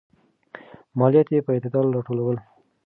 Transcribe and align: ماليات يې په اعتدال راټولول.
ماليات 0.99 1.27
يې 1.33 1.45
په 1.45 1.51
اعتدال 1.53 1.87
راټولول. 1.95 2.37